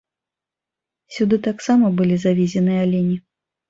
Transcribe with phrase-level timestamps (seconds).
[1.19, 3.25] Сюды таксама былі завезены алені.